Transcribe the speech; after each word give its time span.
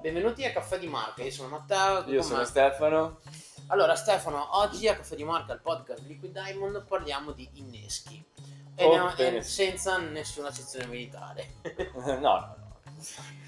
Benvenuti 0.00 0.46
a 0.46 0.52
Caffè 0.52 0.78
di 0.78 0.86
Marca, 0.86 1.22
io 1.22 1.30
sono 1.30 1.48
Matteo. 1.48 2.04
Io 2.10 2.22
sono 2.22 2.42
Stefano. 2.44 3.18
Allora 3.66 3.94
Stefano, 3.96 4.56
oggi 4.58 4.88
a 4.88 4.96
Caffè 4.96 5.14
di 5.14 5.24
Marca, 5.24 5.52
il 5.52 5.60
podcast 5.60 6.00
di 6.00 6.08
Liquid 6.08 6.32
Diamond, 6.32 6.86
parliamo 6.86 7.32
di 7.32 7.46
inneschi. 7.54 8.24
E, 8.74 8.84
Oh, 8.84 8.96
no- 8.96 9.14
e 9.14 9.42
senza 9.42 9.98
nessuna 9.98 10.50
sezione 10.50 10.86
militare. 10.86 11.56
no, 11.96 12.14
no, 12.14 12.18
no. 12.18 12.56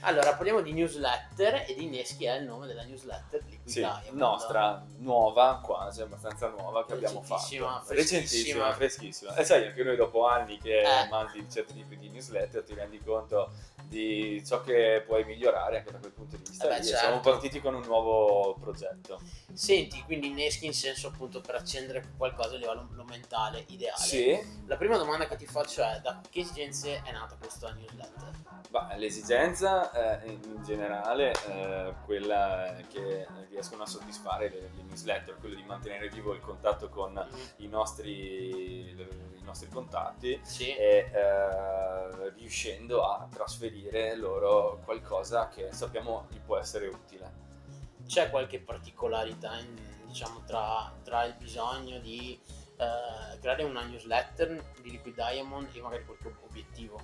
allora, 0.01 0.35
parliamo 0.35 0.61
di 0.61 0.73
newsletter 0.75 1.65
ed 1.67 1.81
inneschi 1.81 2.27
è 2.27 2.37
il 2.37 2.45
nome 2.45 2.67
della 2.67 2.85
newsletter 2.85 3.43
Liquid 3.47 3.58
Sì, 3.69 3.81
Diamond. 3.81 4.11
nostra, 4.13 4.85
nuova, 4.99 5.61
quasi, 5.63 6.03
abbastanza 6.03 6.49
nuova 6.49 6.85
che 6.87 6.95
abbiamo 6.95 7.23
fatto. 7.23 7.83
Recentissima, 7.89 8.73
freschissima. 8.73 9.35
E 9.35 9.45
sai, 9.45 9.67
anche 9.67 9.83
noi 9.85 9.97
dopo 9.97 10.27
anni 10.27 10.59
che 10.59 10.81
Eh. 10.81 11.09
mandi 11.11 11.47
certi 11.51 11.75
tipi 11.75 11.97
di 11.99 12.09
newsletter 12.09 12.63
ti 12.63 12.75
rendi 12.75 13.01
conto 13.03 13.51
di 13.85 14.43
ciò 14.47 14.61
che 14.63 15.03
puoi 15.07 15.25
migliorare 15.25 15.79
anche 15.79 15.93
da 15.93 15.99
quel 15.99 16.13
punto 16.13 16.37
di 16.37 16.43
vista. 16.47 16.67
Eh 16.67 16.69
beh, 16.79 16.85
certo. 16.85 16.99
Siamo 17.07 17.21
partiti 17.21 17.61
con 17.61 17.75
un 17.75 17.83
nuovo 17.85 18.57
progetto. 18.61 19.21
Senti, 19.53 20.03
quindi 20.05 20.29
inneschi 20.29 20.67
in 20.67 20.75
senso 20.75 21.09
appunto 21.09 21.41
per 21.41 21.55
accendere 21.55 22.13
qualcosa 22.17 22.55
a 22.55 22.59
livello 22.59 22.89
lo 22.93 23.05
mentale 23.05 23.65
ideale. 23.69 23.99
Sì, 24.03 24.39
La 24.67 24.77
prima 24.77 24.97
domanda 24.97 25.27
che 25.27 25.37
ti 25.37 25.47
faccio 25.47 25.83
è 25.83 26.01
da 26.03 26.21
che 26.29 26.41
esigenze 26.41 27.03
è 27.03 27.13
nata 27.13 27.37
questa 27.39 27.71
newsletter? 27.73 28.37
ma 28.71 28.95
l'esigenza 28.97 30.21
eh, 30.21 30.29
in 30.29 30.39
in 30.45 30.63
generale 30.63 31.33
eh, 31.47 31.95
quella 32.05 32.77
che 32.93 33.27
riescono 33.59 33.83
a 33.83 33.87
soddisfare 33.87 34.49
le, 34.51 34.71
le 34.77 34.83
newsletter, 34.85 35.37
quello 35.41 35.57
di 35.57 35.65
mantenere 35.65 36.09
vivo 36.09 36.33
il 36.33 36.41
contatto 36.41 36.89
con 36.89 37.21
i 37.57 37.67
nostri, 37.67 38.91
i 38.91 39.43
nostri 39.43 39.69
contatti 39.69 40.39
Sì. 40.45 40.75
e 40.77 41.11
eh, 41.13 42.31
riuscendo 42.37 43.03
a 43.05 43.27
trasferire 43.29 44.15
loro 44.17 44.81
qualcosa 44.85 45.49
che 45.49 45.73
sappiamo 45.73 46.27
gli 46.31 46.39
può 46.39 46.57
essere 46.57 46.87
utile. 46.87 47.47
C'è 48.07 48.31
qualche 48.31 48.61
particolarità 48.61 49.59
in- 49.59 49.87
diciamo 50.07 50.45
tra, 50.47 50.91
tra 51.03 51.25
il 51.25 51.35
bisogno 51.35 51.99
di 51.99 52.39
eh, 52.77 53.39
creare 53.41 53.65
una 53.65 53.83
newsletter 53.83 54.63
di 54.81 54.91
Liquid 54.93 55.15
Diamond 55.17 55.69
e 55.73 55.81
magari 55.81 56.05
qualche 56.05 56.33
obiettivo? 56.47 57.01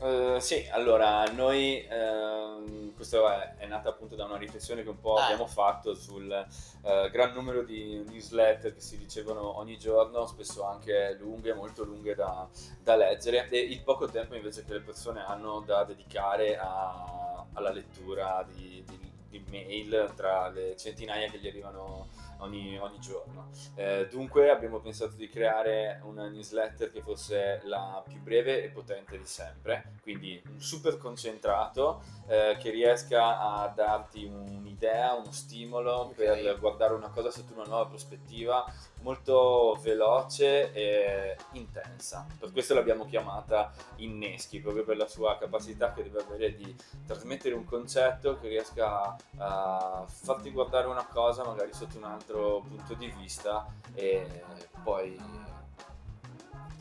Eh, 0.00 0.38
sì, 0.40 0.66
allora 0.70 1.24
noi, 1.32 1.86
ehm, 1.88 2.94
questo 2.94 3.28
è, 3.30 3.54
è 3.56 3.66
nata 3.66 3.88
appunto 3.90 4.16
da 4.16 4.24
una 4.24 4.36
riflessione 4.36 4.82
che 4.82 4.88
un 4.90 5.00
po' 5.00 5.16
Eh. 5.18 5.22
abbiamo 5.22 5.46
fatto 5.46 5.94
sul 5.94 6.30
eh, 6.30 7.10
gran 7.10 7.32
numero 7.32 7.62
di 7.62 8.02
newsletter 8.06 8.74
che 8.74 8.80
si 8.80 8.96
ricevono 8.96 9.56
ogni 9.58 9.78
giorno, 9.78 10.26
spesso 10.26 10.64
anche 10.64 11.16
lunghe, 11.18 11.54
molto 11.54 11.84
lunghe 11.84 12.14
da, 12.14 12.46
da 12.82 12.96
leggere 12.96 13.48
e 13.48 13.58
il 13.60 13.80
poco 13.82 14.06
tempo 14.08 14.34
invece 14.34 14.64
che 14.64 14.74
le 14.74 14.80
persone 14.80 15.24
hanno 15.24 15.60
da 15.60 15.84
dedicare 15.84 16.58
a- 16.58 17.46
alla 17.52 17.70
lettura 17.70 18.44
di, 18.52 18.84
di- 18.86 19.12
di 19.30 19.44
mail 19.50 20.12
tra 20.16 20.48
le 20.48 20.76
centinaia 20.76 21.30
che 21.30 21.38
gli 21.38 21.46
arrivano 21.48 22.08
ogni, 22.38 22.78
ogni 22.78 22.98
giorno. 22.98 23.48
Eh, 23.74 24.08
dunque 24.10 24.50
abbiamo 24.50 24.80
pensato 24.80 25.14
di 25.16 25.28
creare 25.28 26.00
una 26.04 26.28
newsletter 26.28 26.90
che 26.90 27.00
fosse 27.02 27.60
la 27.64 28.02
più 28.06 28.20
breve 28.20 28.62
e 28.64 28.68
potente 28.68 29.16
di 29.18 29.26
sempre, 29.26 29.94
quindi 30.02 30.42
un 30.46 30.60
super 30.60 30.98
concentrato 30.98 32.02
eh, 32.26 32.56
che 32.58 32.70
riesca 32.70 33.38
a 33.40 33.68
darti 33.68 34.24
un'idea, 34.24 35.14
uno 35.14 35.32
stimolo 35.32 35.92
Ok. 35.94 36.14
per 36.14 36.58
guardare 36.58 36.94
una 36.94 37.10
cosa 37.10 37.30
sotto 37.30 37.52
una 37.54 37.64
nuova 37.64 37.86
prospettiva 37.86 38.64
molto 39.04 39.78
veloce 39.82 40.72
e 40.72 41.36
intensa. 41.52 42.26
Per 42.38 42.50
questo 42.52 42.72
l'abbiamo 42.74 43.04
chiamata 43.04 43.70
Inneschi, 43.96 44.60
proprio 44.60 44.82
per 44.82 44.96
la 44.96 45.06
sua 45.06 45.36
capacità 45.38 45.92
che 45.92 46.02
deve 46.02 46.22
avere 46.22 46.56
di 46.56 46.74
trasmettere 47.06 47.54
un 47.54 47.64
concetto 47.64 48.40
che 48.40 48.48
riesca 48.48 49.14
a 49.36 50.04
farti 50.06 50.50
guardare 50.50 50.86
una 50.86 51.06
cosa 51.06 51.44
magari 51.44 51.72
sotto 51.74 51.98
un 51.98 52.04
altro 52.04 52.64
punto 52.66 52.94
di 52.94 53.08
vista 53.10 53.66
e 53.92 54.42
poi 54.82 55.20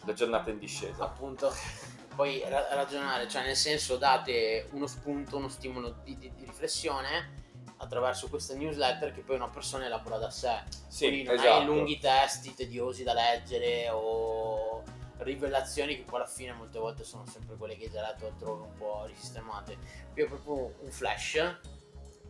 la 0.05 0.13
giornata 0.13 0.49
in 0.49 0.59
discesa. 0.59 1.03
Appunto, 1.03 1.51
poi 2.15 2.41
ra- 2.47 2.73
ragionare, 2.73 3.27
cioè 3.27 3.43
nel 3.43 3.57
senso 3.57 3.97
date 3.97 4.69
uno 4.71 4.87
spunto, 4.87 5.35
uno 5.37 5.49
stimolo 5.49 5.95
di, 6.03 6.17
di- 6.17 6.33
di 6.33 6.45
riflessione 6.45 7.41
attraverso 7.83 8.27
questa 8.29 8.53
newsletter 8.55 9.13
che 9.13 9.21
poi 9.21 9.35
una 9.35 9.49
persona 9.49 9.85
elabora 9.85 10.17
da 10.17 10.29
sé. 10.29 10.61
Sì, 10.87 11.07
Quindi 11.07 11.23
non 11.23 11.35
esatto. 11.35 11.49
hai 11.51 11.65
lunghi 11.65 11.99
testi 11.99 12.53
tediosi 12.53 13.03
da 13.03 13.13
leggere 13.13 13.89
o 13.89 14.83
rivelazioni 15.17 15.95
che 15.95 16.03
poi 16.03 16.19
alla 16.19 16.27
fine 16.29 16.51
molte 16.53 16.79
volte 16.79 17.03
sono 17.03 17.25
sempre 17.25 17.55
quelle 17.55 17.77
che 17.77 17.85
hai 17.85 17.91
già 17.91 18.01
letto 18.01 18.25
altrove 18.27 18.65
un 18.65 18.75
po' 18.77 19.05
risistemate. 19.05 19.77
Qui 20.11 20.23
è 20.23 20.25
proprio 20.27 20.73
un 20.79 20.91
flash 20.91 21.57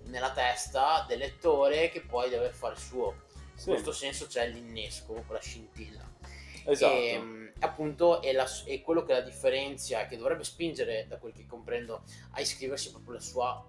nella 0.06 0.32
testa 0.32 1.06
del 1.08 1.20
lettore 1.20 1.90
che 1.90 2.02
poi 2.02 2.30
deve 2.30 2.50
fare 2.52 2.74
il 2.74 2.80
suo. 2.80 3.22
Sì, 3.56 3.70
In 3.70 3.74
questo 3.76 3.92
senso 3.92 4.28
c'è 4.28 4.48
l'innesco, 4.48 5.14
quella 5.26 5.42
scintilla. 5.42 6.02
esatto. 6.66 6.94
E, 6.94 7.18
mh, 7.18 7.54
appunto 7.60 8.22
è, 8.22 8.32
la- 8.34 8.48
è 8.66 8.82
quello 8.82 9.04
che 9.04 9.14
la 9.14 9.22
differenzia, 9.22 10.06
che 10.08 10.18
dovrebbe 10.18 10.44
spingere, 10.44 11.06
da 11.08 11.18
quel 11.18 11.34
che 11.34 11.46
comprendo, 11.46 12.04
a 12.32 12.42
iscriversi 12.42 12.92
proprio 12.92 13.14
la 13.14 13.20
sua 13.22 13.66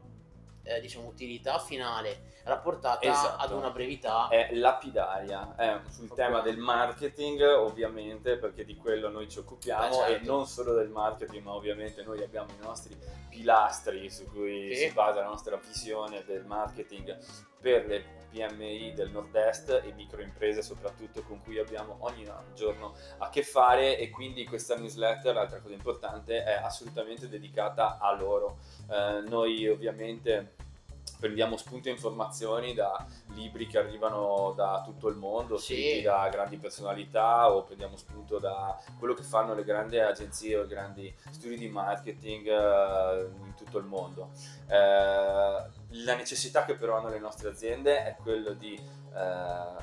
eh, 0.65 0.81
diciamo, 0.81 1.07
utilità 1.07 1.59
finale 1.59 2.33
rapportata 2.45 3.01
Esatto. 3.07 3.43
ad 3.43 3.53
una 3.53 3.71
brevità. 3.71 4.29
è 4.29 4.51
lapidaria 4.53 5.55
è 5.57 5.81
sul 5.91 6.09
Ok. 6.11 6.15
tema 6.17 6.41
del 6.41 6.59
marketing 6.59 7.41
ovviamente 7.43 8.37
perché 8.37 8.65
di 8.65 8.77
quello 8.77 9.09
noi 9.09 9.29
ci 9.31 9.39
occupiamo 9.39 9.89
Beh, 9.89 9.95
certo. 9.95 10.23
e 10.25 10.27
non 10.27 10.47
solo 10.47 10.75
del 10.75 10.89
marketing 10.89 11.43
ma 11.43 11.55
ovviamente 11.55 12.03
noi 12.03 12.23
abbiamo 12.23 12.49
i 12.61 12.63
nostri 12.65 12.97
pilastri 13.31 14.11
su 14.11 14.27
cui 14.31 14.75
Sì. 14.75 14.89
si 14.89 14.93
basa 14.93 15.21
la 15.21 15.27
nostra 15.29 15.57
visione 15.57 16.23
del 16.27 16.45
marketing 16.45 17.17
per 17.61 17.87
le 17.87 18.23
PMI 18.35 18.93
del 18.95 19.11
nord-est 19.11 19.83
e 19.85 19.93
microimprese 19.93 20.61
soprattutto 20.63 21.23
con 21.23 21.41
cui 21.43 21.59
abbiamo 21.59 21.97
ogni 22.01 22.29
giorno 22.55 22.95
a 23.19 23.29
che 23.31 23.45
fare 23.45 23.97
e 23.99 24.11
quindi 24.11 24.45
questa 24.45 24.77
newsletter, 24.77 25.35
l'altra 25.35 25.61
cosa 25.61 25.75
importante, 25.75 26.43
è 26.43 26.55
assolutamente 26.55 27.29
dedicata 27.29 27.99
a 28.01 28.13
loro. 28.17 28.59
Eh, 28.91 29.23
noi 29.29 29.69
ovviamente 29.69 30.55
prendiamo 31.19 31.57
spunti 31.57 31.89
e 31.89 31.93
informazioni 31.93 32.75
da 32.75 33.07
libri 33.35 33.67
che 33.67 33.79
arrivano 33.79 34.53
da 34.55 34.83
tutto 34.85 35.09
il 35.09 35.17
mondo, 35.17 35.57
Sì. 35.57 35.75
scritti 35.75 36.03
da 36.03 36.29
grandi 36.29 36.57
personalità 36.59 37.51
o 37.51 37.63
prendiamo 37.63 37.97
spunto 37.97 38.39
da 38.39 38.79
quello 38.99 39.15
che 39.15 39.23
fanno 39.23 39.55
le 39.55 39.65
grandi 39.65 39.99
agenzie 39.99 40.59
o 40.59 40.65
i 40.65 40.69
grandi 40.69 41.15
studi 41.31 41.57
di 41.57 41.69
marketing 41.69 42.47
eh, 42.49 43.29
in 43.43 43.55
tutto 43.57 43.79
il 43.79 43.85
mondo. 43.85 44.31
Eh, 44.69 45.83
la 46.03 46.17
necessità 46.17 46.65
che 46.65 46.75
però 46.75 46.97
hanno 46.97 47.09
le 47.09 47.19
nostre 47.19 47.49
aziende 47.49 48.05
è 48.05 48.17
quello 48.21 48.53
di 48.53 48.75
eh, 48.75 49.19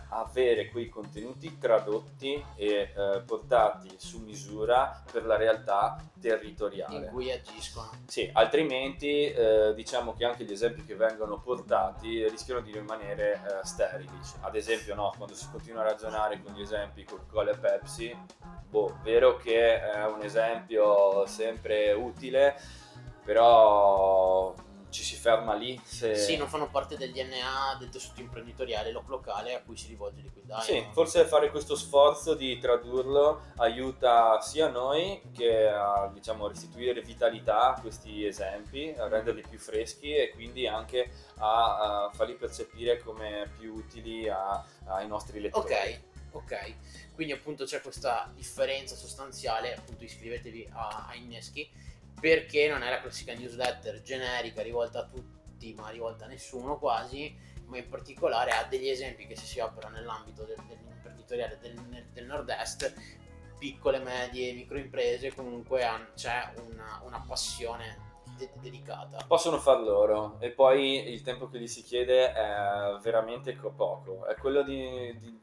avere 0.10 0.70
quei 0.70 0.90
contenuti 0.90 1.58
tradotti 1.58 2.44
e 2.56 2.92
eh, 2.94 3.22
portati 3.26 3.90
su 3.98 4.20
misura 4.20 5.04
per 5.10 5.26
la 5.26 5.38
realtà 5.38 6.04
territoriale. 6.20 7.06
in 7.06 7.12
cui 7.12 7.32
agiscono. 7.32 7.90
Sì, 8.08 8.30
altrimenti 8.34 9.32
eh, 9.32 9.74
diciamo 9.74 10.14
che 10.14 10.26
anche 10.26 10.44
gli 10.44 10.52
esempi 10.52 10.84
che 10.84 10.96
vengono 10.96 11.40
portati 11.40 12.28
rischiano 12.28 12.60
di 12.60 12.74
rimanere 12.74 13.34
eh, 13.34 13.66
sterili. 13.66 14.20
Ad 14.42 14.56
esempio, 14.56 14.96
no, 14.96 15.14
quando 15.16 15.34
si 15.34 15.48
continua 15.50 15.82
a 15.82 15.86
ragionare 15.86 16.42
con 16.42 16.54
gli 16.54 16.62
esempi 16.62 17.06
Coca-Cola 17.06 17.52
e 17.52 17.58
Pepsi, 17.58 18.18
boh, 18.70 18.98
vero 19.02 19.38
che 19.38 19.80
è 19.80 20.06
un 20.08 20.22
esempio 20.22 21.26
sempre 21.26 21.94
utile, 21.94 22.60
però 23.24 24.54
ci 24.92 25.04
si 25.04 25.16
ferma 25.16 25.54
lì. 25.54 25.80
Se... 25.84 26.16
Sì, 26.16 26.38
non 26.38 26.48
fanno 26.48 26.70
parte 26.70 26.98
del 26.98 27.12
DNA 27.12 27.78
del 27.80 27.90
tessuto 27.90 28.20
imprenditoriale 28.22 28.92
lo- 28.92 29.04
locale 29.08 29.56
a 29.56 29.62
cui 29.62 29.76
si 29.78 29.88
rivolge 29.88 30.22
Liquid 30.22 30.46
Diamond. 30.46 30.66
Sì, 30.66 30.86
forse 30.92 31.26
fare 31.26 31.50
questo 31.50 31.76
sforzo 31.76 32.34
di 32.36 32.60
tradurlo 32.60 33.42
aiuta 33.58 34.40
sia 34.42 34.68
noi 34.68 35.22
che 35.36 35.68
a 35.68 36.10
diciamo, 36.14 36.48
restituire 36.48 37.02
vitalità 37.02 37.74
a 37.76 37.80
questi 37.82 38.26
esempi, 38.26 38.94
a 38.98 39.08
renderli 39.08 39.44
più 39.50 39.58
freschi 39.58 40.14
e 40.16 40.30
quindi 40.32 40.68
anche 40.68 41.10
a, 41.38 42.06
a 42.06 42.12
farli 42.14 42.36
percepire 42.36 43.00
come 43.00 43.50
più 43.58 43.74
utili 43.74 44.28
a- 44.30 44.64
ai 44.86 45.08
nostri 45.08 45.40
lettori. 45.40 45.74
Ok, 45.74 46.02
ok. 46.32 46.74
Quindi 47.16 47.34
appunto 47.34 47.66
c'è 47.66 47.82
questa 47.82 48.32
differenza 48.34 48.96
sostanziale, 48.96 49.76
appunto 49.76 50.04
iscrivetevi 50.04 50.70
a, 50.74 51.06
a 51.10 51.16
Inneschi, 51.16 51.70
perché 52.22 52.70
non 52.70 52.84
è 52.84 52.90
la 52.90 53.02
classica 53.02 53.34
newsletter 53.34 54.02
generica 54.04 54.62
rivolta 54.62 55.00
a 55.00 55.06
tutti, 55.06 55.74
ma 55.74 55.90
rivolta 55.90 56.26
a 56.26 56.28
nessuno 56.28 56.78
quasi, 56.78 57.36
ma 57.66 57.78
in 57.78 57.90
particolare 57.90 58.52
ha 58.52 58.64
degli 58.64 58.88
esempi 58.88 59.26
che 59.26 59.36
se 59.36 59.46
si 59.46 59.60
opera 59.60 59.90
nell'ambito 59.90 60.44
del- 60.44 60.64
dell'imprenditoriale 60.68 61.58
del, 61.60 62.06
del 62.14 62.26
nord-est, 62.26 62.94
piccole, 63.58 64.00
medie, 64.00 64.54
microimprese, 64.54 65.34
comunque 65.34 65.84
c'è 66.16 66.54
una, 66.72 67.02
una 67.04 67.24
passione 67.28 68.10
de- 68.38 68.52
dedicata. 68.60 69.24
Possono 69.28 69.58
far 69.58 69.82
loro 69.82 70.38
e 70.40 70.52
poi 70.52 71.12
il 71.12 71.22
tempo 71.24 71.50
che 71.50 71.60
gli 71.60 71.68
si 71.68 71.82
chiede 71.84 72.34
è 72.34 72.98
veramente 73.02 73.56
co- 73.56 73.72
poco, 73.72 74.26
è 74.28 74.36
quello 74.36 74.64
di, 74.64 75.18
di 75.20 75.40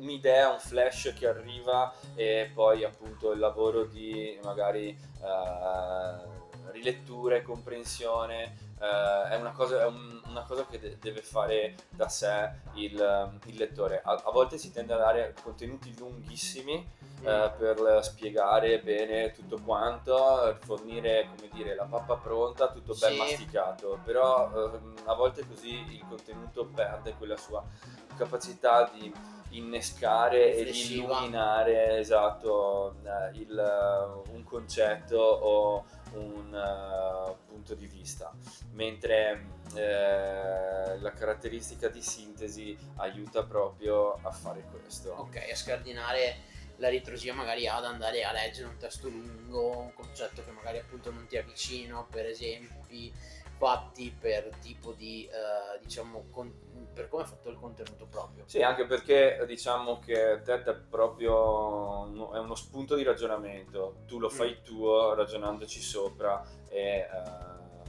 un'idea, 0.00 0.50
un 0.50 0.58
flash 0.58 1.12
che 1.16 1.28
arriva 1.28 1.92
e 2.14 2.50
poi 2.52 2.84
appunto 2.84 3.32
il 3.32 3.38
lavoro 3.38 3.84
di 3.84 4.38
magari 4.42 4.88
eh, 4.88 6.70
rilettura 6.72 7.36
e 7.36 7.42
comprensione 7.42 8.68
Uh, 8.80 9.28
è, 9.28 9.36
una 9.36 9.52
cosa, 9.52 9.82
è 9.82 9.86
un, 9.86 10.22
una 10.28 10.42
cosa, 10.44 10.64
che 10.64 10.78
de- 10.78 10.96
deve 10.98 11.20
fare 11.20 11.74
da 11.90 12.08
sé 12.08 12.50
il, 12.76 13.38
il 13.44 13.56
lettore. 13.56 14.00
A-, 14.02 14.22
a, 14.24 14.30
volte 14.30 14.56
si 14.56 14.72
tende 14.72 14.94
a 14.94 14.96
dare 14.96 15.34
contenuti 15.42 15.94
lunghissimi 15.98 16.82
mm. 17.20 17.26
uh, 17.26 17.52
per 17.58 17.98
spiegare 18.02 18.80
bene 18.80 19.32
tutto 19.32 19.60
quanto, 19.62 20.56
fornire 20.60 21.28
come 21.28 21.50
dire, 21.52 21.74
la 21.74 21.84
pappa 21.84 22.16
pronta, 22.16 22.72
tutto 22.72 22.94
ben 22.94 23.12
sì. 23.12 23.18
masticato, 23.18 24.00
però 24.02 24.48
uh, 24.48 24.94
a 25.04 25.14
volte 25.14 25.46
così 25.46 25.74
il 25.96 26.04
contenuto 26.08 26.64
perde 26.64 27.12
quella 27.18 27.36
sua 27.36 27.62
capacità 28.16 28.90
di 28.94 29.12
innescare 29.50 30.54
e 30.54 30.64
di 30.64 30.94
illuminare 30.94 31.98
esatto, 31.98 32.96
il, 33.34 34.22
un 34.32 34.44
concetto 34.44 35.16
o 35.16 35.84
un 36.12 36.52
uh, 36.52 37.36
punto 37.46 37.74
di 37.74 37.86
vista, 37.86 38.32
mentre 38.72 39.58
eh, 39.74 40.98
la 40.98 41.12
caratteristica 41.12 41.88
di 41.88 42.02
sintesi 42.02 42.76
aiuta 42.96 43.44
proprio 43.44 44.18
a 44.22 44.30
fare 44.30 44.64
questo. 44.70 45.12
Ok, 45.12 45.36
a 45.50 45.54
scardinare 45.54 46.48
la 46.76 46.88
ritrosia 46.88 47.34
magari 47.34 47.68
ad 47.68 47.84
andare 47.84 48.24
a 48.24 48.32
leggere 48.32 48.68
un 48.68 48.76
testo 48.78 49.08
lungo, 49.08 49.78
un 49.78 49.94
concetto 49.94 50.42
che 50.44 50.50
magari 50.50 50.78
appunto 50.78 51.12
non 51.12 51.26
ti 51.26 51.36
avvicino, 51.36 52.06
per 52.10 52.26
esempi 52.26 53.12
fatti 53.60 54.10
per 54.18 54.48
tipo 54.62 54.92
di 54.92 55.28
uh, 55.30 55.78
diciamo 55.82 56.28
con, 56.30 56.50
per 56.94 57.08
come 57.08 57.24
è 57.24 57.26
fatto 57.26 57.50
il 57.50 57.58
contenuto 57.58 58.06
proprio. 58.06 58.44
Sì, 58.46 58.62
anche 58.62 58.86
perché 58.86 59.44
diciamo 59.46 59.98
che 59.98 60.40
TED 60.42 60.66
è 60.66 60.74
proprio 60.74 62.32
è 62.32 62.38
uno 62.38 62.54
spunto 62.54 62.94
di 62.94 63.02
ragionamento, 63.02 63.98
tu 64.06 64.18
lo 64.18 64.30
fai 64.30 64.56
mm. 64.58 64.64
tuo 64.64 65.12
ragionandoci 65.12 65.78
sopra 65.78 66.42
e 66.70 67.06
uh, 67.12 67.79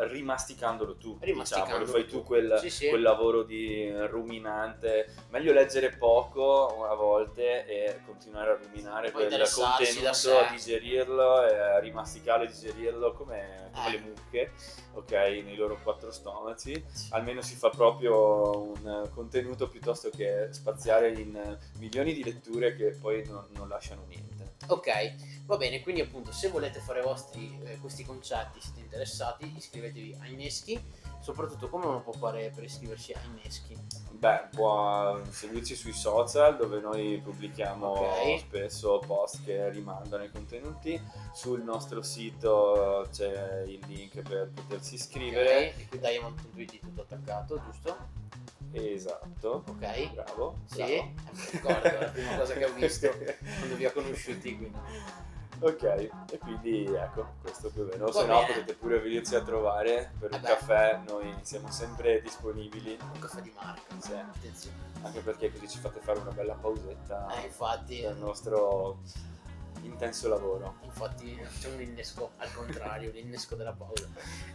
rimasticandolo 0.00 0.96
tu, 0.96 1.16
rimasticandolo 1.20 1.84
diciamo, 1.84 1.98
fai 1.98 2.06
tu 2.08 2.22
quel, 2.22 2.58
sì, 2.60 2.70
sì. 2.70 2.88
quel, 2.88 3.02
lavoro 3.02 3.42
di 3.42 3.90
ruminante. 4.06 5.14
Meglio 5.30 5.52
leggere 5.52 5.90
poco 5.90 6.86
a 6.86 6.94
volte 6.94 7.66
e 7.66 8.00
continuare 8.04 8.50
a 8.50 8.54
ruminare 8.56 9.10
Poi 9.10 9.26
quel 9.26 9.48
contenuto, 9.48 10.38
a 10.38 10.50
digerirlo, 10.50 11.34
a 11.34 11.78
rimasticarlo 11.78 12.44
e 12.44 12.48
digerirlo 12.48 13.12
come, 13.12 13.70
come 13.72 13.86
eh. 13.86 13.90
le 13.90 13.98
mucche, 13.98 14.52
ok, 14.94 15.10
nei 15.10 15.56
loro 15.56 15.78
quattro 15.82 16.10
stomaci. 16.10 16.82
Almeno 17.10 17.42
si 17.42 17.54
fa 17.54 17.70
proprio 17.70 18.60
un 18.60 19.08
contenuto 19.14 19.68
piuttosto 19.68 20.10
che 20.10 20.48
spaziare 20.50 21.10
in 21.12 21.58
milioni 21.78 22.12
di 22.12 22.24
letture 22.24 22.74
che 22.76 22.96
poi 23.00 23.24
non, 23.26 23.46
non 23.52 23.68
lasciano 23.68 24.04
niente. 24.06 24.41
Ok, 24.68 25.44
va 25.46 25.56
bene, 25.56 25.82
quindi 25.82 26.00
appunto 26.00 26.32
se 26.32 26.48
volete 26.48 26.80
fare 26.80 27.02
vostri, 27.02 27.58
eh, 27.64 27.78
questi 27.78 28.04
concetti, 28.04 28.60
siete 28.60 28.80
interessati, 28.80 29.52
iscrivetevi 29.56 30.16
a 30.20 30.26
Inneschi, 30.26 30.80
soprattutto 31.20 31.68
come 31.68 31.86
uno 31.86 32.00
può 32.00 32.12
fare 32.12 32.50
per 32.54 32.64
iscriversi 32.64 33.12
a 33.12 33.20
Inneschi? 33.24 33.76
Beh, 34.10 34.48
può 34.52 35.20
seguirci 35.28 35.74
sui 35.74 35.92
social 35.92 36.56
dove 36.56 36.80
noi 36.80 37.20
pubblichiamo 37.22 37.90
okay. 37.90 38.38
spesso 38.38 39.00
post 39.04 39.44
che 39.44 39.68
rimandano 39.70 40.22
i 40.22 40.30
contenuti, 40.30 41.00
sul 41.32 41.62
nostro 41.62 42.02
sito 42.02 43.08
c'è 43.10 43.64
il 43.66 43.80
link 43.88 44.22
per 44.22 44.50
potersi 44.54 44.94
iscrivere. 44.94 45.74
Ok, 45.76 45.88
qui 45.88 45.98
diamond.it 45.98 46.80
tutto 46.80 47.00
attaccato, 47.02 47.60
giusto? 47.64 48.20
Esatto. 48.72 49.64
Ok. 49.68 50.12
Bravo. 50.12 50.58
Sì. 50.66 50.80
Eh, 50.80 51.14
ricordo, 51.50 51.82
è 51.82 52.00
la 52.00 52.08
prima 52.10 52.36
cosa 52.36 52.54
che 52.54 52.64
ho 52.64 52.72
visto 52.72 53.08
quando 53.10 53.76
vi 53.76 53.86
ho 53.86 53.92
conosciuti. 53.92 54.56
Quindi. 54.56 54.78
Ok, 55.60 55.82
e 55.84 56.38
quindi 56.40 56.92
ecco, 56.92 57.34
questo 57.40 57.70
più 57.70 57.82
o 57.82 57.84
meno. 57.84 58.10
Se 58.10 58.24
no 58.26 58.44
potete 58.44 58.74
pure 58.74 58.98
venirci 58.98 59.36
a 59.36 59.42
trovare 59.42 60.12
per 60.18 60.32
un 60.32 60.40
Vabbè. 60.40 60.54
caffè, 60.58 61.00
noi 61.06 61.32
siamo 61.42 61.70
sempre 61.70 62.20
disponibili. 62.20 62.98
Un 63.00 63.20
caffè 63.20 63.40
di 63.40 63.52
marca, 63.54 63.94
sì. 64.00 64.12
attenzione. 64.12 64.76
Anche 65.02 65.20
perché 65.20 65.52
così 65.52 65.68
ci 65.68 65.78
fate 65.78 66.00
fare 66.00 66.18
una 66.18 66.32
bella 66.32 66.54
pausetta 66.54 67.28
eh, 67.36 67.46
infatti, 67.46 68.00
del 68.00 68.16
nostro 68.16 69.02
intenso 69.82 70.28
lavoro. 70.28 70.76
Infatti 70.82 71.40
c'è 71.60 71.68
un 71.68 71.80
innesco 71.80 72.32
al 72.38 72.52
contrario, 72.52 73.12
l'innesco 73.12 73.54
della 73.54 73.72
pausa. 73.72 74.08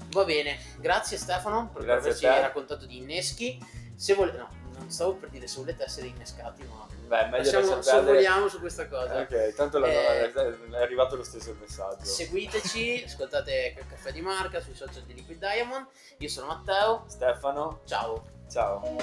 Va 0.09 0.25
bene, 0.25 0.57
grazie 0.79 1.17
Stefano 1.17 1.69
per 1.71 1.83
grazie 1.83 2.09
averci 2.09 2.25
raccontato 2.25 2.85
di 2.85 2.97
inneschi. 2.97 3.85
Se 3.97 4.13
volete, 4.13 4.37
no, 4.37 4.47
non 4.77 4.91
stavo 4.91 5.15
per 5.15 5.29
dire 5.29 5.47
se 5.47 5.59
volete 5.59 5.83
essere 5.83 6.05
innescati, 6.05 6.63
ma 6.63 6.85
Beh, 7.07 7.27
meglio 7.29 7.51
Passiamo, 7.51 7.81
sorvoliamo 7.81 8.47
su 8.47 8.59
questa 8.59 8.87
cosa. 8.87 9.21
Ok, 9.21 9.55
tanto 9.55 9.83
eh, 9.83 10.31
è 10.31 10.81
arrivato 10.81 11.15
lo 11.15 11.23
stesso 11.23 11.55
messaggio. 11.59 12.03
Seguiteci, 12.03 13.03
ascoltate 13.07 13.73
Caffè 13.89 14.11
di 14.11 14.21
Marca 14.21 14.59
sui 14.59 14.75
social 14.75 15.03
di 15.03 15.13
Liquid 15.13 15.39
Diamond. 15.39 15.87
Io 16.17 16.29
sono 16.29 16.47
Matteo. 16.47 17.05
Stefano. 17.07 17.79
Ciao. 17.85 18.23
Ciao. 18.49 18.95